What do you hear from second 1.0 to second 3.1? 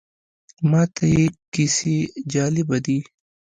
یې کیسې جالبه دي.